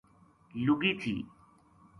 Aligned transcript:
لگی 0.63 0.91
تھی 1.01 1.13